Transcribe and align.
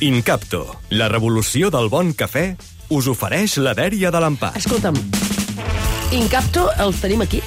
Incapto, 0.00 0.76
la 0.96 1.08
revolució 1.12 1.68
del 1.70 1.90
bon 1.92 2.14
cafè, 2.16 2.54
us 2.96 3.06
ofereix 3.10 3.58
la 3.60 3.74
dèria 3.76 4.08
de 4.10 4.20
l'empat. 4.22 4.56
Escolta'm, 4.56 4.96
Incapto 6.16 6.70
el 6.82 6.94
tenim 6.98 7.20
aquí? 7.22 7.42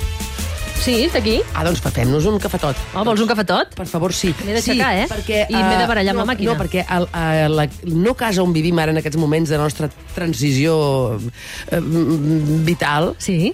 Sí, 0.83 0.93
està 1.07 1.17
aquí. 1.19 1.37
Ah, 1.55 1.63
doncs 1.65 1.79
fem-nos 1.83 2.25
un 2.27 2.37
cafetot. 2.43 2.77
Oh, 2.93 3.03
vols 3.07 3.21
un 3.23 3.27
cafetot? 3.29 3.73
Per 3.75 3.85
favor, 3.87 4.13
sí. 4.15 4.33
M'he 4.43 4.53
d'aixecar, 4.55 4.91
sí, 4.93 5.01
eh? 5.01 5.07
Perquè, 5.09 5.39
I 5.49 5.55
m'he 5.55 5.77
de 5.79 5.83
eh, 5.85 5.89
barallar 5.89 6.13
amb 6.13 6.19
no, 6.19 6.25
la 6.25 6.29
màquina. 6.33 6.51
No, 6.51 6.57
perquè 6.59 6.83
el, 6.93 7.07
uh, 7.07 7.47
la, 7.55 7.65
no 7.89 8.13
casa 8.19 8.43
on 8.43 8.53
vivim 8.55 8.79
ara 8.83 8.91
en 8.93 8.99
aquests 9.01 9.17
moments 9.19 9.49
de 9.51 9.57
la 9.57 9.63
nostra 9.65 9.89
transició 10.13 10.75
uh, 11.15 11.81
vital, 12.67 13.13
Sí. 13.23 13.53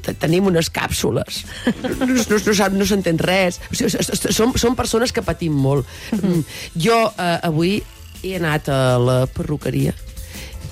te- 0.00 0.14
tenim 0.16 0.48
unes 0.48 0.72
càpsules. 0.72 1.42
No, 1.84 1.94
no, 2.08 2.40
no, 2.48 2.54
sap- 2.56 2.72
no 2.76 2.88
s'entén 2.88 3.20
res. 3.20 3.60
O 3.70 3.76
sigui, 3.76 3.92
som, 4.32 4.56
som 4.56 4.74
persones 4.76 5.12
que 5.12 5.22
patim 5.22 5.52
molt. 5.56 5.86
Mm. 6.16 6.42
Jo 6.80 7.00
uh, 7.12 7.38
avui 7.44 7.82
he 8.22 8.36
anat 8.38 8.68
a 8.68 8.80
la 9.00 9.18
perruqueria 9.26 9.94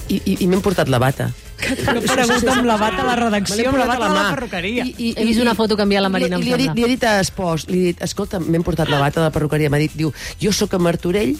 i, 0.09 0.23
i, 0.25 0.39
i 0.45 0.49
m'hem 0.49 0.65
portat 0.65 0.89
la 0.89 1.01
bata. 1.03 1.31
No 1.59 2.01
pregunta 2.07 2.53
amb 2.55 2.67
la 2.69 2.77
bata 2.79 3.03
a 3.03 3.07
la 3.09 3.15
redacció, 3.19 3.73
amb 3.73 3.81
la 3.81 3.87
bata 3.89 4.07
a 4.07 4.09
la 4.13 4.23
mà. 4.23 4.27
perruqueria. 4.37 4.85
He 4.87 5.25
vist 5.27 5.41
una 5.43 5.57
foto 5.59 5.77
que 5.77 5.83
envia 5.83 6.01
la 6.01 6.09
Marina, 6.09 6.39
li, 6.39 6.47
li, 6.47 6.53
he 6.55 6.59
dit, 6.61 6.69
sembla. 6.71 6.79
li 6.79 6.85
he 6.87 6.95
dit 6.95 7.07
a 7.09 7.17
Espòs, 7.21 7.67
li 7.69 7.81
he 7.81 7.85
dit, 7.91 8.03
escolta, 8.07 8.39
m'hem 8.39 8.63
portat 8.65 8.91
la 8.93 9.01
bata 9.03 9.21
de 9.21 9.27
la 9.27 9.33
perruqueria, 9.35 9.71
m'ha 9.73 9.81
dit, 9.83 9.97
diu, 9.99 10.13
jo 10.41 10.53
sóc 10.55 10.77
a 10.79 10.81
Martorell 10.83 11.35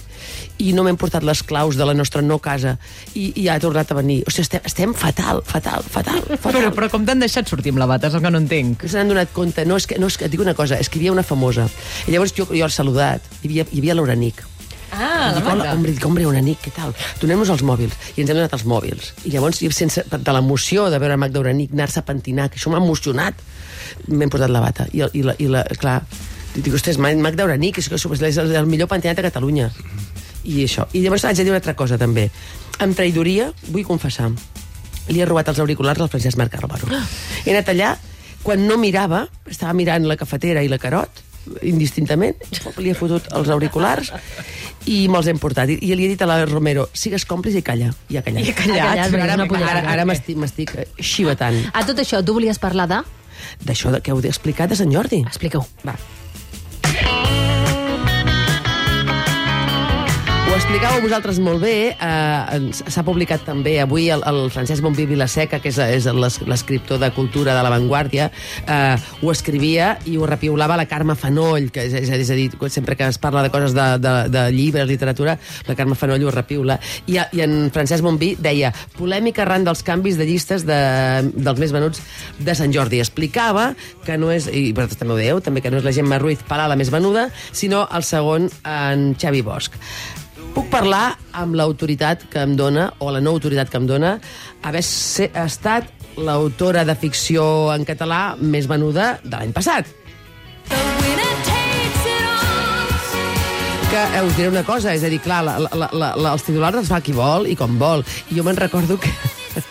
i 0.59 0.75
no 0.75 0.85
m'hem 0.85 0.99
portat 0.99 1.23
les 1.27 1.43
claus 1.47 1.79
de 1.79 1.87
la 1.87 1.95
nostra 1.95 2.23
no 2.25 2.41
casa 2.43 2.75
i, 3.15 3.31
i 3.39 3.47
ha 3.49 3.61
tornat 3.63 3.95
a 3.95 4.01
venir. 4.01 4.21
O 4.27 4.35
sigui, 4.35 4.49
estem, 4.49 4.67
estem 4.67 4.95
fatal, 4.99 5.45
fatal, 5.47 5.87
fatal, 5.87 6.27
fatal. 6.35 6.61
Però, 6.67 6.75
però 6.83 6.91
com 6.93 7.07
t'han 7.07 7.23
deixat 7.23 7.49
sortir 7.49 7.77
amb 7.77 7.85
la 7.85 7.91
bata? 7.95 8.11
És 8.11 8.19
el 8.19 8.27
que 8.27 8.35
no 8.35 8.43
entenc. 8.43 8.89
se 8.89 8.99
n'han 8.99 9.15
donat 9.15 9.33
compte. 9.33 9.65
No, 9.71 9.79
és 9.79 9.87
que, 9.87 10.03
no, 10.03 10.11
és 10.11 10.19
que 10.19 10.27
et 10.27 10.35
dic 10.35 10.43
una 10.43 10.59
cosa, 10.59 10.83
és 10.83 10.91
que 10.91 10.99
hi 10.99 11.07
havia 11.07 11.15
una 11.15 11.27
famosa. 11.27 11.71
I 12.07 12.17
llavors 12.17 12.35
jo, 12.35 12.51
jo 12.51 12.67
l'he 12.67 12.75
saludat. 12.75 13.23
Hi 13.45 13.53
havia, 13.53 13.71
hi 13.71 13.85
havia 13.85 13.95
l'Uranic. 13.95 14.43
Ah, 14.93 15.33
Dic, 15.37 15.45
hola, 15.47 15.73
hombre, 15.75 15.93
dic, 15.93 16.05
hombre, 16.07 16.25
Uranic, 16.27 16.63
què 16.65 16.73
tal? 16.75 16.95
Donem-nos 17.21 17.51
els 17.53 17.63
mòbils. 17.67 17.95
I 18.17 18.23
ens 18.23 18.31
hem 18.31 18.39
donat 18.39 18.55
els 18.57 18.65
mòbils. 18.69 19.13
I 19.29 19.35
llavors, 19.35 19.61
sense, 19.77 20.05
de 20.09 20.35
l'emoció 20.35 20.89
de 20.91 21.01
veure 21.03 21.19
Magda 21.21 21.43
Uranic 21.43 21.75
anar-se 21.77 22.01
a 22.01 22.07
pentinar, 22.09 22.49
que 22.49 22.61
això 22.61 22.73
m'ha 22.73 22.81
emocionat, 22.81 23.43
m'hem 24.09 24.33
posat 24.33 24.51
la 24.51 24.63
bata. 24.65 24.89
I, 24.93 25.05
i, 25.13 25.25
la, 25.27 25.37
i 25.39 25.49
la, 25.53 25.65
clar, 25.79 26.01
dic, 26.57 26.73
ostres, 26.75 26.99
Magda 26.99 27.45
Uranic, 27.45 27.83
és, 27.83 27.91
és, 27.93 28.07
és 28.33 28.41
el, 28.41 28.55
el 28.63 28.71
millor 28.71 28.89
pentinat 28.89 29.21
de 29.21 29.27
Catalunya. 29.29 29.71
I 30.49 30.65
això. 30.65 30.89
I 30.97 31.05
llavors 31.05 31.27
haig 31.29 31.37
de 31.37 31.45
dir 31.45 31.53
una 31.53 31.61
altra 31.61 31.77
cosa, 31.77 32.01
també. 32.01 32.31
Amb 32.81 32.97
traïdoria, 32.97 33.51
vull 33.69 33.85
confessar, 33.85 34.31
li 35.09 35.21
he 35.21 35.29
robat 35.29 35.49
els 35.53 35.61
auriculars 35.61 36.01
al 36.01 36.11
Francesc 36.13 36.39
Marc 36.41 36.55
Álvaro. 36.61 36.89
He 37.45 37.53
anat 37.53 37.73
allà, 37.75 37.95
quan 38.43 38.65
no 38.67 38.79
mirava, 38.81 39.27
estava 39.51 39.75
mirant 39.77 40.07
la 40.09 40.17
cafetera 40.17 40.63
i 40.65 40.69
la 40.71 40.79
carot, 40.81 41.25
indistintament, 41.63 42.37
li 42.79 42.93
he 42.93 42.97
fotut 42.99 43.29
els 43.37 43.49
auriculars 43.55 44.13
i 44.89 45.07
me'ls 45.11 45.29
hem 45.31 45.41
portat. 45.41 45.71
I, 45.73 45.79
I 45.83 45.95
li 45.97 46.07
he 46.07 46.13
dit 46.15 46.23
a 46.25 46.29
la 46.29 46.41
Romero, 46.47 46.89
sigues 46.97 47.27
còmplice 47.29 47.63
i 47.63 47.67
calla. 47.67 47.93
I 48.09 48.21
ha 48.21 48.25
callat. 48.27 48.45
I 48.45 48.53
ha 48.53 48.59
callat. 48.59 48.83
Ha 49.05 49.09
callat, 49.13 49.45
Ara, 49.59 49.71
ara, 49.71 49.97
ara 49.97 50.05
m'estic 50.09 50.75
xivetant. 51.01 51.59
A 51.73 51.85
tot 51.89 51.99
això, 52.05 52.23
tu 52.25 52.37
volies 52.39 52.61
parlar 52.63 52.89
de... 52.91 53.03
D'això 53.65 53.93
que 54.03 54.11
heu 54.11 54.23
explicat 54.27 54.71
de 54.71 54.79
Sant 54.79 54.91
Jordi. 54.93 55.23
Explica-ho. 55.27 55.65
Va. 55.87 55.95
Explicàveu 60.59 61.05
vosaltres 61.05 61.39
molt 61.39 61.61
bé. 61.63 61.93
Eh, 61.95 62.71
S'ha 62.91 63.03
publicat 63.07 63.45
també 63.47 63.77
avui 63.81 64.09
el, 64.11 64.25
el 64.27 64.49
Francesc 64.51 64.83
Bonví 64.83 65.05
Vilaseca, 65.07 65.61
que 65.63 65.71
és, 65.71 65.79
és 65.79 66.09
l'es- 66.11 66.41
l'escriptor 66.51 66.99
de 66.99 67.11
cultura 67.15 67.55
de 67.55 67.63
La 67.63 67.71
Vanguardia, 67.71 68.27
eh, 68.67 68.97
ho 69.23 69.31
escrivia 69.31 69.93
i 70.11 70.17
ho 70.19 70.27
repiulava 70.27 70.77
la 70.77 70.87
Carme 70.91 71.15
Fanoll, 71.17 71.71
que 71.71 71.85
és, 71.87 71.95
és, 71.95 72.11
a 72.31 72.35
dir, 72.39 72.49
sempre 72.75 72.97
que 72.99 73.07
es 73.07 73.19
parla 73.23 73.45
de 73.47 73.53
coses 73.55 73.73
de, 73.77 73.87
de, 74.03 74.15
de 74.35 74.45
llibres, 74.53 74.89
literatura, 74.91 75.39
la 75.69 75.77
Carme 75.79 75.95
Fanoll 75.95 76.27
ho 76.27 76.35
repiula. 76.35 76.79
I, 77.07 77.21
I 77.39 77.45
en 77.47 77.71
Francesc 77.75 78.03
Bonví 78.05 78.35
deia 78.43 78.73
polèmica 78.99 79.47
arran 79.47 79.65
dels 79.69 79.85
canvis 79.87 80.19
de 80.19 80.27
llistes 80.27 80.67
de, 80.67 80.81
dels 81.39 81.63
més 81.63 81.73
venuts 81.77 82.03
de 82.43 82.59
Sant 82.59 82.75
Jordi. 82.75 82.99
Explicava 83.05 83.71
que 84.05 84.19
no 84.19 84.33
és, 84.35 84.51
i 84.51 84.73
vosaltres 84.73 84.99
també 84.99 85.15
ho 85.15 85.23
dèieu, 85.23 85.41
també 85.41 85.63
que 85.63 85.71
no 85.71 85.79
és 85.79 85.87
la 85.87 85.95
Gemma 85.95 86.19
Ruiz 86.19 86.43
Palà 86.51 86.67
la 86.69 86.77
més 86.77 86.91
venuda, 86.91 87.29
sinó 87.53 87.87
el 87.95 88.03
segon, 88.03 88.51
en 88.67 89.13
Xavi 89.19 89.45
Bosch. 89.47 89.79
Puc 90.55 90.67
parlar 90.73 91.17
amb 91.39 91.55
l'autoritat 91.59 92.25
que 92.33 92.43
em 92.43 92.57
dona, 92.59 92.89
o 92.99 93.11
la 93.15 93.21
no 93.23 93.31
autoritat 93.37 93.71
que 93.71 93.79
em 93.81 93.87
dona, 93.89 94.17
haver 94.67 94.83
ser, 94.87 95.31
estat 95.39 95.89
l'autora 96.19 96.85
de 96.85 96.97
ficció 96.99 97.45
en 97.75 97.85
català 97.87 98.35
més 98.41 98.67
venuda 98.71 99.19
de 99.25 99.37
l'any 99.37 99.53
passat. 99.55 99.87
que 103.89 103.97
eh, 103.97 104.21
us 104.21 104.35
diré 104.37 104.51
una 104.53 104.65
cosa, 104.69 104.93
és 104.93 105.01
a 105.03 105.09
dir, 105.09 105.17
clar, 105.25 105.39
la, 105.47 105.55
la, 105.65 105.87
la, 105.97 106.09
la, 106.21 106.33
els 106.35 106.43
titulars 106.45 106.77
els 106.77 106.91
fa 106.93 106.99
qui 107.01 107.15
vol 107.17 107.47
i 107.49 107.55
com 107.57 107.79
vol. 107.81 108.03
I 108.29 108.37
jo 108.37 108.43
me'n 108.45 108.59
recordo 108.61 108.99
que 109.01 109.09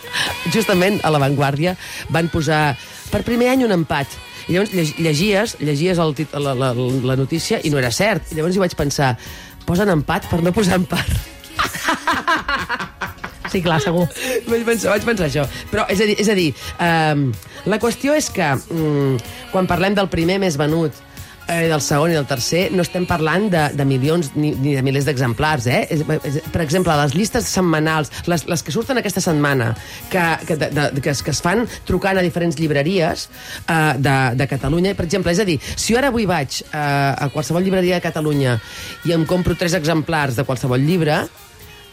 justament 0.54 0.98
a 1.06 1.12
l'avantguàrdia 1.14 1.76
van 2.10 2.26
posar 2.32 2.72
per 3.12 3.22
primer 3.22 3.52
any 3.52 3.62
un 3.68 3.76
empat. 3.76 4.10
I 4.48 4.56
llavors 4.56 4.72
lleg- 4.74 4.98
llegies, 4.98 5.54
llegies 5.62 6.00
el, 6.02 6.16
tit- 6.18 6.34
la, 6.34 6.50
la, 6.58 6.72
la 6.74 7.14
notícia 7.20 7.60
i 7.62 7.70
no 7.70 7.78
era 7.78 7.92
cert. 7.94 8.32
I 8.32 8.40
llavors 8.40 8.56
hi 8.58 8.62
vaig 8.64 8.74
pensar, 8.74 9.12
posen 9.68 9.92
empat 9.92 10.30
per 10.30 10.40
no 10.44 10.54
posar 10.56 10.80
empat. 10.80 11.18
Sí, 13.48 13.62
clar, 13.64 13.78
segur. 13.80 14.06
vaig, 14.44 14.64
pensar, 14.66 14.90
vaig 14.92 15.04
pensar 15.08 15.28
això. 15.28 15.46
Però, 15.70 15.86
és 15.88 16.02
a 16.04 16.08
dir, 16.08 16.16
és 16.20 16.28
a 16.28 16.34
dir 16.36 16.48
um, 16.84 17.22
la 17.72 17.78
qüestió 17.80 18.12
és 18.16 18.28
que 18.34 18.48
um, 18.74 19.14
quan 19.52 19.68
parlem 19.70 19.96
del 19.96 20.10
primer 20.12 20.36
més 20.42 20.58
venut 20.60 20.92
eh, 21.48 21.66
del 21.68 21.82
segon 21.82 22.12
i 22.12 22.16
del 22.16 22.26
tercer, 22.28 22.68
no 22.74 22.84
estem 22.84 23.06
parlant 23.08 23.48
de, 23.52 23.64
de 23.74 23.86
milions 23.88 24.30
ni, 24.36 24.52
ni 24.60 24.76
de 24.76 24.84
milers 24.84 25.08
d'exemplars, 25.08 25.66
eh? 25.66 25.80
Per 26.52 26.62
exemple, 26.62 26.94
les 27.00 27.16
llistes 27.16 27.48
setmanals, 27.50 28.12
les, 28.30 28.44
les 28.48 28.64
que 28.64 28.74
surten 28.74 29.00
aquesta 29.00 29.22
setmana, 29.24 29.72
que, 30.12 30.24
que, 30.46 30.58
de, 30.60 30.70
de, 30.76 31.02
que, 31.02 31.16
es, 31.16 31.24
que 31.24 31.34
es 31.34 31.42
fan 31.44 31.64
trucant 31.88 32.20
a 32.20 32.24
diferents 32.24 32.60
llibreries 32.60 33.26
eh, 33.64 33.96
de, 33.98 34.18
de 34.38 34.48
Catalunya, 34.50 34.94
per 34.98 35.08
exemple, 35.08 35.34
és 35.34 35.42
a 35.42 35.48
dir, 35.48 35.58
si 35.74 35.94
jo 35.94 36.00
ara 36.00 36.12
avui 36.12 36.28
vaig 36.28 36.60
eh, 36.68 36.78
a 36.78 37.30
qualsevol 37.34 37.64
llibreria 37.64 37.98
de 37.98 38.04
Catalunya 38.04 38.58
i 39.08 39.16
em 39.16 39.26
compro 39.28 39.56
tres 39.58 39.76
exemplars 39.78 40.38
de 40.38 40.46
qualsevol 40.48 40.84
llibre, 40.84 41.24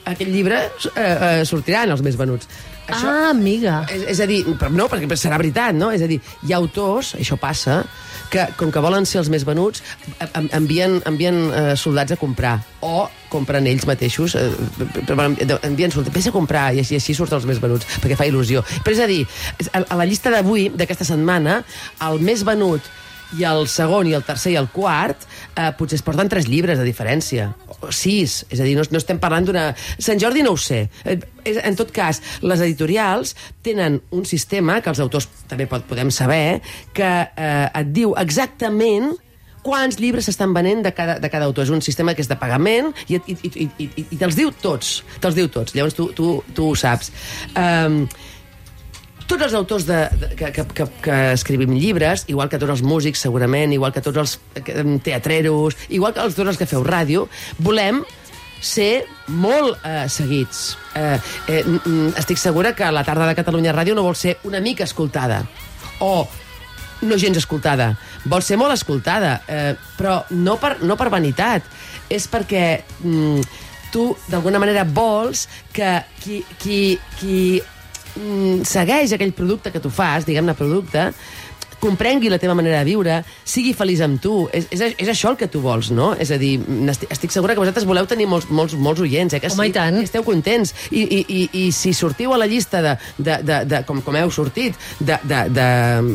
aquell 0.06 0.32
llibre 0.32 0.62
eh, 0.62 1.02
eh, 1.02 1.44
sortirà 1.48 1.86
en 1.86 1.96
els 1.96 2.04
més 2.06 2.18
venuts. 2.20 2.50
Ah, 2.90 3.30
amiga. 3.32 3.80
És, 3.90 4.04
és 4.14 4.20
a 4.22 4.28
dir, 4.30 4.44
però 4.60 4.70
no, 4.72 4.86
perquè 4.92 5.08
serà 5.18 5.38
veritat, 5.42 5.74
no? 5.74 5.92
És 5.96 6.04
a 6.06 6.08
dir, 6.10 6.20
hi 6.46 6.54
ha 6.54 6.58
autors, 6.60 7.14
això 7.18 7.38
passa, 7.42 7.80
que 8.30 8.46
com 8.58 8.72
que 8.74 8.82
volen 8.82 9.06
ser 9.10 9.20
els 9.22 9.30
més 9.30 9.46
venuts, 9.46 9.82
en- 10.34 10.50
envien, 10.54 11.00
envien 11.10 11.40
eh, 11.54 11.76
soldats 11.78 12.14
a 12.14 12.18
comprar, 12.22 12.60
o 12.82 13.08
compren 13.30 13.66
ells 13.68 13.86
mateixos, 13.90 14.36
eh, 14.36 14.52
envien 15.64 15.92
soldats, 15.92 16.14
vés 16.16 16.28
a 16.30 16.34
comprar, 16.36 16.68
i 16.76 16.80
així, 16.84 16.96
així 17.00 17.16
surten 17.18 17.40
els 17.40 17.48
més 17.50 17.62
venuts, 17.64 17.88
perquè 18.04 18.18
fa 18.20 18.28
il·lusió. 18.30 18.64
Però 18.86 18.94
és 18.96 19.02
a 19.04 19.08
dir, 19.10 19.24
a, 19.74 19.82
a 19.90 19.98
la 20.00 20.06
llista 20.06 20.32
d'avui, 20.34 20.70
d'aquesta 20.76 21.08
setmana, 21.08 21.62
el 22.10 22.22
més 22.22 22.44
venut 22.48 22.82
i 23.40 23.44
el 23.44 23.66
segon 23.68 24.08
i 24.08 24.14
el 24.16 24.24
tercer 24.24 24.54
i 24.54 24.58
el 24.60 24.68
quart 24.72 25.24
eh, 25.58 25.72
potser 25.76 25.98
es 25.98 26.04
porten 26.06 26.30
tres 26.30 26.46
llibres 26.48 26.78
de 26.78 26.86
diferència 26.86 27.50
sis, 27.94 28.44
és 28.50 28.60
a 28.60 28.66
dir, 28.66 28.76
no, 28.78 28.86
no 28.92 29.02
estem 29.02 29.20
parlant 29.22 29.48
d'una... 29.48 29.68
Sant 30.02 30.22
Jordi 30.22 30.44
no 30.46 30.56
ho 30.56 30.60
sé 30.60 30.86
Eh, 31.06 31.20
en 31.46 31.76
tot 31.78 31.92
cas, 31.94 32.22
les 32.42 32.62
editorials 32.66 33.36
tenen 33.66 34.00
un 34.16 34.26
sistema 34.26 34.80
que 34.82 34.90
els 34.90 35.02
autors 35.04 35.28
també 35.50 35.68
pot, 35.70 35.86
podem 35.86 36.10
saber 36.14 36.60
que 36.96 37.12
eh, 37.30 37.70
et 37.70 37.94
diu 37.94 38.16
exactament 38.18 39.14
quants 39.66 39.98
llibres 40.02 40.28
s'estan 40.30 40.54
venent 40.54 40.84
de 40.86 40.94
cada, 40.94 41.18
de 41.22 41.30
cada 41.30 41.48
autor. 41.50 41.66
És 41.66 41.74
un 41.74 41.82
sistema 41.86 42.14
que 42.14 42.26
és 42.26 42.30
de 42.30 42.38
pagament 42.38 42.92
i, 43.08 43.18
i, 43.18 43.36
i, 43.36 43.66
i, 43.66 43.90
i, 44.06 44.18
te'ls 44.18 44.38
diu 44.38 44.54
tots. 44.62 45.00
Te'ls 45.22 45.38
diu 45.38 45.50
tots. 45.54 45.74
Llavors 45.78 45.98
tu, 45.98 46.12
tu, 46.18 46.38
tu 46.54 46.70
ho 46.72 46.78
saps. 46.78 47.12
Um, 47.58 48.06
tots 49.28 49.48
els 49.48 49.56
autors 49.58 49.86
de, 49.88 50.02
de, 50.22 50.30
que, 50.38 50.52
que, 50.54 50.66
que, 50.78 50.86
que 51.06 51.18
escrivim 51.34 51.74
llibres, 51.78 52.26
igual 52.32 52.50
que 52.52 52.60
tots 52.62 52.78
els 52.78 52.84
músics, 52.86 53.24
segurament, 53.26 53.74
igual 53.74 53.94
que 53.96 54.04
tots 54.06 54.22
els 54.22 54.38
teatreros, 55.06 55.78
igual 55.90 56.14
que 56.14 56.24
els, 56.26 56.38
tots 56.38 56.54
els 56.54 56.62
que 56.62 56.70
feu 56.70 56.86
ràdio, 56.86 57.26
volem 57.60 58.04
ser 58.66 59.06
molt 59.28 59.82
eh, 59.86 60.06
seguits. 60.10 60.78
Eh, 60.96 61.18
eh, 61.52 61.62
estic 62.18 62.40
segura 62.42 62.74
que 62.78 62.90
la 62.92 63.04
tarda 63.06 63.28
de 63.30 63.38
Catalunya 63.38 63.76
Ràdio 63.76 63.96
no 63.98 64.06
vol 64.06 64.18
ser 64.18 64.38
una 64.44 64.62
mica 64.64 64.86
escoltada. 64.86 65.44
O 66.02 66.26
no 67.06 67.18
gens 67.22 67.38
escoltada. 67.38 67.94
Vol 68.26 68.42
ser 68.44 68.58
molt 68.58 68.74
escoltada, 68.74 69.38
eh, 69.48 69.76
però 69.98 70.24
no 70.34 70.58
per, 70.62 70.78
no 70.82 70.98
per 70.98 71.12
vanitat. 71.14 71.68
És 72.10 72.28
perquè 72.32 72.66
mm, 73.04 73.46
tu, 73.94 74.10
d'alguna 74.32 74.62
manera, 74.62 74.86
vols 74.86 75.46
que 75.74 76.00
qui, 76.24 76.42
qui, 76.62 76.80
qui 77.20 77.40
segueix 78.68 79.16
aquell 79.16 79.34
producte 79.36 79.72
que 79.74 79.82
tu 79.84 79.92
fas, 79.94 80.28
diguem-ne 80.28 80.56
producte, 80.58 81.10
comprengui 81.86 82.30
la 82.30 82.40
teva 82.42 82.56
manera 82.58 82.80
de 82.82 82.88
viure, 82.88 83.20
sigui 83.46 83.74
feliç 83.78 84.02
amb 84.06 84.20
tu. 84.22 84.34
És, 84.56 84.68
és, 84.74 84.96
és 85.02 85.12
això 85.12 85.32
el 85.34 85.40
que 85.40 85.50
tu 85.52 85.62
vols, 85.64 85.92
no? 85.94 86.14
És 86.22 86.32
a 86.34 86.40
dir, 86.42 86.56
estic, 86.92 87.12
estic 87.14 87.36
segura 87.36 87.56
que 87.56 87.62
vosaltres 87.62 87.88
voleu 87.88 88.08
tenir 88.10 88.28
molts, 88.32 88.50
molts, 88.50 88.76
molts 88.80 89.04
oients, 89.06 89.36
eh? 89.36 89.42
Que 89.44 89.52
Home, 89.54 89.68
sí, 89.68 89.74
i 89.74 89.76
tant. 89.76 90.00
que 90.00 90.10
esteu 90.10 90.26
contents. 90.26 90.74
I, 90.90 91.04
i, 91.04 91.22
i, 91.22 91.44
i 91.62 91.66
si 91.76 91.94
sortiu 91.98 92.34
a 92.34 92.40
la 92.42 92.50
llista 92.50 92.82
de, 92.86 92.96
de, 93.18 93.40
de, 93.46 93.62
de 93.70 93.84
com, 93.88 94.02
com 94.06 94.18
heu 94.18 94.34
sortit, 94.34 94.78
de, 95.00 95.20
de, 95.24 95.42
de 95.54 95.70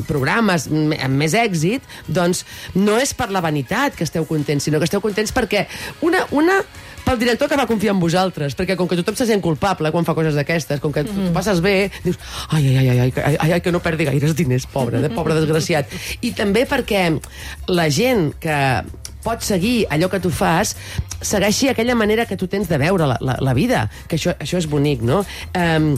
programes 0.08 0.68
amb 0.70 1.16
més 1.20 1.36
èxit, 1.38 1.86
doncs 2.08 2.44
no 2.74 2.98
és 3.00 3.14
per 3.14 3.30
la 3.30 3.44
vanitat 3.44 3.98
que 3.98 4.06
esteu 4.08 4.26
contents, 4.28 4.66
sinó 4.66 4.80
que 4.80 4.88
esteu 4.88 5.02
contents 5.04 5.34
perquè 5.36 5.66
una, 6.06 6.24
una 6.34 6.60
pel 7.04 7.18
director 7.18 7.48
que 7.48 7.58
va 7.58 7.66
confiar 7.66 7.94
en 7.94 8.00
vosaltres, 8.02 8.56
perquè 8.58 8.76
com 8.78 8.88
que 8.88 8.98
tothom 9.00 9.16
se 9.18 9.26
sent 9.28 9.42
culpable 9.44 9.90
quan 9.94 10.06
fa 10.06 10.14
coses 10.14 10.36
d'aquestes, 10.38 10.80
com 10.80 10.92
que 10.92 11.02
mm. 11.02 11.16
-hmm. 11.16 11.32
passes 11.32 11.60
bé, 11.60 11.90
dius, 12.04 12.18
ai, 12.50 12.66
ai, 12.68 12.76
ai, 12.76 12.88
ai, 12.88 13.12
ai, 13.16 13.36
ai, 13.40 13.52
ai, 13.52 13.60
que 13.60 13.72
no 13.72 13.80
perdi 13.80 14.04
gaires 14.04 14.34
diners, 14.34 14.66
pobre, 14.66 15.00
de 15.00 15.10
pobre 15.10 15.34
desgraciat. 15.34 15.86
I 16.20 16.32
també 16.32 16.66
perquè 16.66 17.20
la 17.66 17.90
gent 17.90 18.34
que 18.40 18.84
pot 19.22 19.42
seguir 19.42 19.86
allò 19.90 20.08
que 20.08 20.20
tu 20.20 20.30
fas, 20.30 20.76
segueixi 21.20 21.68
aquella 21.68 21.94
manera 21.94 22.26
que 22.26 22.36
tu 22.36 22.48
tens 22.48 22.68
de 22.68 22.78
veure 22.78 23.06
la, 23.06 23.18
la, 23.20 23.36
la 23.40 23.54
vida, 23.54 23.90
que 24.08 24.16
això, 24.16 24.34
això 24.38 24.56
és 24.58 24.66
bonic, 24.66 25.02
no? 25.02 25.24
Um, 25.54 25.96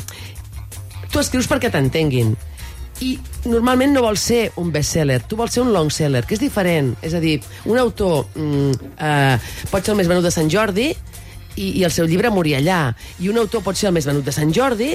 tu 1.13 1.21
escrius 1.21 1.49
perquè 1.51 1.71
t'entenguin, 1.71 2.35
i 3.03 3.17
normalment 3.51 3.97
no 3.97 4.05
vol 4.05 4.19
ser 4.21 4.53
un 4.63 4.71
bestseller, 4.75 5.23
tu 5.27 5.37
vols 5.39 5.55
ser 5.57 5.65
un 5.65 5.73
long 5.75 5.91
seller, 5.91 6.23
que 6.27 6.37
és 6.37 6.43
diferent. 6.43 6.93
És 7.03 7.17
a 7.19 7.23
dir, 7.23 7.41
un 7.67 7.81
autor 7.81 8.29
mm, 8.39 8.93
eh, 8.95 9.65
pot 9.73 9.83
ser 9.83 9.95
el 9.95 9.99
més 9.99 10.11
venut 10.11 10.23
de 10.27 10.31
Sant 10.35 10.51
Jordi 10.53 10.93
i, 10.93 11.67
i 11.67 11.83
el 11.83 11.91
seu 11.95 12.07
llibre 12.07 12.31
morir 12.31 12.57
allà. 12.61 12.85
I 13.19 13.33
un 13.33 13.41
autor 13.43 13.65
pot 13.67 13.79
ser 13.79 13.91
el 13.91 13.97
més 13.97 14.07
venut 14.09 14.27
de 14.27 14.35
Sant 14.35 14.55
Jordi 14.55 14.93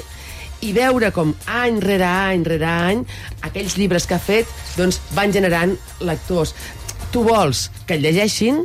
i 0.66 0.72
veure 0.74 1.12
com 1.14 1.36
any 1.54 1.82
rere 1.84 2.08
any 2.08 2.46
rere 2.48 2.66
any 2.66 3.04
aquells 3.46 3.76
llibres 3.78 4.08
que 4.10 4.16
ha 4.16 4.24
fet 4.24 4.50
doncs, 4.78 5.02
van 5.18 5.36
generant 5.36 5.76
lectors. 6.00 6.56
Tu 7.12 7.22
vols 7.28 7.68
que 7.86 8.00
el 8.00 8.08
llegeixin 8.08 8.64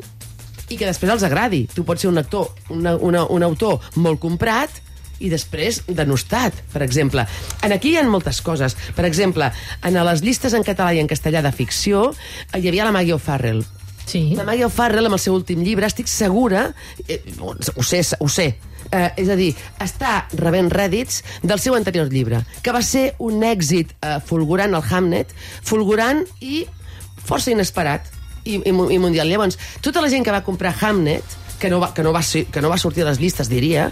i 0.71 0.79
que 0.79 0.87
després 0.87 1.11
els 1.12 1.27
agradi. 1.27 1.67
Tu 1.75 1.85
pots 1.85 2.00
ser 2.05 2.12
un 2.12 2.23
actor, 2.23 2.55
una, 2.71 2.94
una, 2.97 3.27
un 3.27 3.44
autor 3.44 3.83
molt 3.99 4.23
comprat 4.23 4.81
i 5.22 5.30
després 5.32 5.82
denostat, 5.86 6.56
per 6.72 6.82
exemple. 6.84 7.24
En 7.62 7.74
aquí 7.74 7.92
hi 7.92 8.00
ha 8.00 8.06
moltes 8.08 8.42
coses. 8.44 8.76
Per 8.96 9.06
exemple, 9.08 9.50
en 9.82 10.00
les 10.10 10.24
llistes 10.24 10.56
en 10.58 10.66
català 10.66 10.92
i 10.96 11.00
en 11.02 11.10
castellà 11.10 11.42
de 11.44 11.52
ficció 11.54 12.10
eh, 12.12 12.58
hi 12.60 12.69
havia 12.69 12.88
la 12.88 12.94
Maggie 12.94 13.16
O'Farrell. 13.16 13.62
Sí. 14.06 14.32
La 14.36 14.44
Maggie 14.44 14.66
O'Farrell, 14.66 15.06
amb 15.06 15.16
el 15.16 15.22
seu 15.22 15.34
últim 15.36 15.62
llibre, 15.62 15.86
estic 15.86 16.10
segura, 16.10 16.69
eh, 17.06 17.22
ho 17.40 17.86
sé, 17.86 18.02
ho 18.19 18.28
sé, 18.28 18.48
eh, 18.90 19.10
és 19.16 19.30
a 19.30 19.36
dir, 19.38 19.52
està 19.82 20.22
rebent 20.38 20.70
rèdits 20.72 21.22
del 21.42 21.60
seu 21.62 21.76
anterior 21.78 22.10
llibre, 22.12 22.42
que 22.62 22.74
va 22.74 22.82
ser 22.82 23.12
un 23.22 23.44
èxit 23.46 23.94
eh, 23.94 24.19
fulgurant 24.26 24.74
al 24.74 24.84
Hamnet, 24.90 25.32
fulgurant 25.62 26.24
i 26.40 26.64
força 27.22 27.52
inesperat 27.54 28.10
i, 28.44 28.58
i, 28.58 28.72
i 28.72 28.98
mundial. 28.98 29.30
Llavors, 29.30 29.58
tota 29.84 30.02
la 30.02 30.10
gent 30.12 30.26
que 30.26 30.34
va 30.34 30.42
comprar 30.44 30.74
Hamnet, 30.80 31.38
que 31.62 31.70
no 31.70 31.79
va, 31.79 31.93
que 31.94 32.03
no 32.03 32.11
va, 32.12 32.25
ser, 32.26 32.47
que 32.50 32.61
no 32.61 32.70
va 32.73 32.76
sortir 32.82 33.05
a 33.05 33.11
les 33.12 33.20
llistes, 33.23 33.47
diria, 33.50 33.87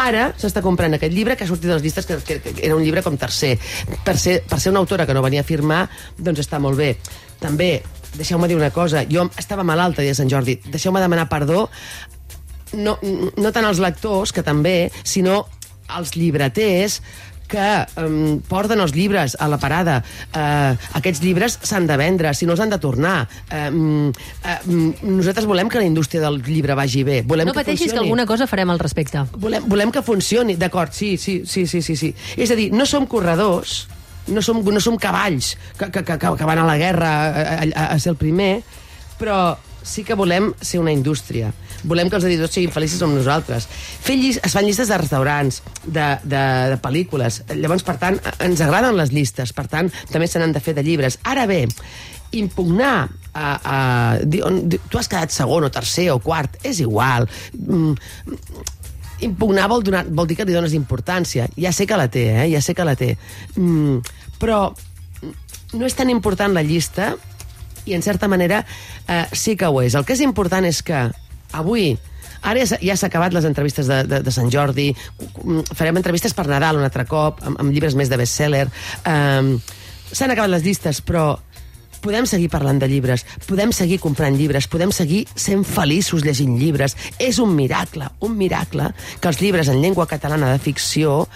ara 0.00 0.30
s'està 0.40 0.62
comprant 0.64 0.96
aquest 0.96 1.12
llibre 1.12 1.36
que 1.36 1.44
ha 1.44 1.50
sortit 1.50 1.68
a 1.68 1.76
les 1.76 1.84
llistes, 1.84 2.08
que, 2.08 2.16
que, 2.24 2.38
que 2.40 2.54
era 2.64 2.78
un 2.78 2.84
llibre 2.84 3.04
com 3.04 3.18
tercer. 3.20 3.58
Per 4.06 4.16
ser, 4.16 4.38
per 4.48 4.60
ser 4.62 4.72
una 4.72 4.80
autora 4.80 5.04
que 5.06 5.16
no 5.16 5.24
venia 5.24 5.44
a 5.44 5.48
firmar, 5.48 5.82
doncs 6.16 6.40
està 6.46 6.58
molt 6.62 6.80
bé. 6.80 6.94
També, 7.42 7.74
deixeu-me 8.16 8.48
dir 8.48 8.56
una 8.56 8.72
cosa, 8.72 9.04
jo 9.04 9.28
estava 9.36 9.66
malalta 9.68 10.00
dia 10.00 10.16
de 10.16 10.20
Sant 10.22 10.32
Jordi, 10.32 10.56
deixeu-me 10.72 11.04
demanar 11.04 11.28
perdó 11.28 11.66
no, 12.72 12.96
no 13.02 13.52
tant 13.52 13.66
als 13.66 13.80
lectors, 13.82 14.32
que 14.32 14.44
també, 14.46 14.90
sinó 15.04 15.42
als 15.90 16.14
llibreters 16.16 17.00
que 17.50 17.66
um, 18.00 18.38
porten 18.46 18.80
els 18.80 18.94
llibres 18.94 19.36
a 19.40 19.48
la 19.50 19.58
parada. 19.60 19.98
Uh, 20.30 20.78
aquests 21.00 21.22
llibres 21.24 21.58
s'han 21.66 21.88
de 21.90 21.96
vendre, 22.00 22.32
si 22.38 22.46
no 22.46 22.54
els 22.54 22.62
han 22.62 22.70
de 22.72 22.78
tornar. 22.82 23.24
Uh, 23.50 24.10
uh, 24.10 24.58
nosaltres 25.02 25.48
volem 25.50 25.68
que 25.70 25.82
la 25.82 25.88
indústria 25.88 26.22
del 26.22 26.40
llibre 26.46 26.76
vagi 26.78 27.02
bé. 27.06 27.20
Volem 27.26 27.50
No 27.50 27.54
que 27.54 27.60
pateixis 27.64 27.90
que 27.90 27.96
funcioni. 27.96 28.06
alguna 28.08 28.26
cosa 28.30 28.46
farem 28.50 28.70
al 28.70 28.78
respecte. 28.78 29.24
Volem, 29.36 29.66
volem 29.68 29.90
que 29.90 30.02
funcioni, 30.06 30.56
d'acord, 30.60 30.94
sí, 30.94 31.16
sí, 31.18 31.42
sí, 31.44 31.66
sí, 31.66 31.82
sí, 31.82 31.96
sí. 31.96 32.14
És 32.36 32.50
a 32.50 32.58
dir, 32.58 32.70
no 32.72 32.86
som 32.86 33.06
corredors, 33.10 33.88
no 34.30 34.42
som, 34.42 34.62
no 34.62 34.80
som 34.80 34.98
cavalls 35.00 35.56
que, 35.78 35.90
que, 35.90 36.04
que, 36.04 36.18
que 36.18 36.46
van 36.46 36.60
a 36.62 36.66
la 36.68 36.76
guerra 36.78 37.10
a, 37.10 37.58
a, 37.64 37.86
a 37.96 37.98
ser 37.98 38.14
el 38.14 38.20
primer, 38.20 38.60
però 39.18 39.56
sí 39.82 40.04
que 40.04 40.14
volem 40.14 40.52
ser 40.60 40.80
una 40.80 40.92
indústria. 40.92 41.52
Volem 41.84 42.10
que 42.10 42.18
els 42.18 42.26
editors 42.28 42.52
siguin 42.54 42.72
feliços 42.74 43.02
amb 43.06 43.16
nosaltres. 43.16 43.66
Fer 44.04 44.16
llis 44.20 44.40
es 44.44 44.54
fan 44.56 44.66
llistes 44.66 44.90
de 44.90 44.98
restaurants, 45.00 45.62
de, 45.84 46.06
de, 46.24 46.42
de 46.74 46.78
pel·lícules. 46.82 47.42
Llavors, 47.56 47.84
per 47.86 47.96
tant, 48.02 48.20
ens 48.44 48.60
agraden 48.64 48.98
les 48.98 49.14
llistes. 49.14 49.54
Per 49.56 49.66
tant, 49.70 49.90
també 50.12 50.28
se 50.28 50.42
n'han 50.42 50.54
de 50.56 50.62
fer 50.64 50.76
de 50.76 50.84
llibres. 50.86 51.18
Ara 51.24 51.46
bé, 51.50 51.62
impugnar 52.36 53.08
a, 53.32 53.46
a, 53.46 53.78
dir, 54.24 54.42
on, 54.46 54.62
dir, 54.68 54.80
tu 54.90 55.00
has 55.00 55.08
quedat 55.10 55.32
segon 55.34 55.66
o 55.66 55.72
tercer 55.72 56.10
o 56.12 56.20
quart, 56.22 56.60
és 56.66 56.82
igual. 56.84 57.28
Mm, 57.56 57.96
impugnar 59.26 59.68
vol, 59.70 59.84
donar, 59.86 60.04
vol 60.08 60.28
dir 60.28 60.38
que 60.38 60.46
li 60.48 60.56
dones 60.56 60.76
importància. 60.76 61.48
Ja 61.58 61.72
sé 61.76 61.86
que 61.88 61.98
la 61.98 62.10
té, 62.12 62.28
eh? 62.44 62.46
ja 62.52 62.62
sé 62.64 62.76
que 62.76 62.86
la 62.86 62.96
té. 62.98 63.14
Mm, 63.56 64.00
però 64.40 64.68
no 65.72 65.86
és 65.86 65.94
tan 65.94 66.10
important 66.10 66.54
la 66.54 66.64
llista 66.66 67.14
i, 67.90 67.96
en 67.98 68.06
certa 68.06 68.28
manera, 68.30 68.62
eh, 69.06 69.24
sí 69.32 69.56
que 69.58 69.68
ho 69.68 69.82
és. 69.82 69.98
El 69.98 70.06
que 70.06 70.16
és 70.16 70.22
important 70.24 70.64
és 70.68 70.82
que 70.86 71.08
avui 71.52 71.92
Ara 72.40 72.62
ja 72.64 72.78
ja 72.80 72.94
s'ha 72.96 73.10
acabat 73.10 73.34
les 73.36 73.44
entrevistes 73.44 73.84
de, 73.90 73.98
de, 74.08 74.22
de 74.24 74.32
Sant 74.32 74.48
Jordi, 74.48 74.94
farem 75.76 75.98
entrevistes 76.00 76.32
per 76.32 76.46
Nadal 76.48 76.78
un 76.78 76.86
altre 76.86 77.04
cop, 77.04 77.42
amb, 77.44 77.60
amb 77.60 77.74
llibres 77.74 77.92
més 77.98 78.08
de 78.08 78.16
bestseller. 78.16 78.64
Um, 79.04 79.58
S'han 80.10 80.32
acabat 80.32 80.50
les 80.50 80.64
llistes, 80.64 80.98
però 81.06 81.36
podem 82.00 82.26
seguir 82.26 82.48
parlant 82.50 82.80
de 82.80 82.88
llibres, 82.88 83.26
podem 83.46 83.70
seguir 83.76 84.00
comprant 84.02 84.34
llibres, 84.34 84.66
podem 84.72 84.90
seguir 84.90 85.20
sent 85.36 85.62
feliços 85.68 86.24
llegint 86.24 86.56
llibres. 86.58 86.96
És 87.20 87.38
un 87.38 87.52
miracle, 87.54 88.08
un 88.26 88.36
miracle 88.38 88.88
que 89.20 89.30
els 89.30 89.40
llibres 89.42 89.68
en 89.68 89.82
llengua 89.84 90.08
catalana 90.10 90.50
de 90.50 90.58
ficció 90.64 91.26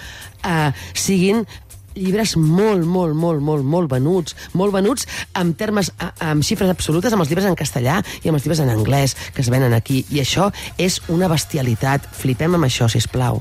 eh, 0.43 0.73
siguin 0.93 1.45
llibres 1.95 2.37
molt, 2.37 2.85
molt, 2.85 3.15
molt, 3.17 3.43
molt, 3.43 3.65
molt 3.65 3.91
venuts, 3.93 4.37
molt 4.53 4.75
venuts 4.75 5.09
amb 5.39 5.57
termes, 5.59 5.93
amb 6.21 6.45
xifres 6.45 6.71
absolutes, 6.71 7.13
amb 7.15 7.25
els 7.25 7.33
llibres 7.33 7.49
en 7.49 7.59
castellà 7.59 8.01
i 8.23 8.31
amb 8.31 8.39
els 8.39 8.47
llibres 8.47 8.63
en 8.65 8.73
anglès 8.75 9.17
que 9.35 9.45
es 9.45 9.51
venen 9.53 9.75
aquí. 9.77 10.05
I 10.11 10.23
això 10.25 10.51
és 10.79 11.01
una 11.09 11.31
bestialitat. 11.33 12.07
Flipem 12.15 12.59
amb 12.59 12.69
això, 12.69 12.91
si 12.91 13.01
plau. 13.11 13.33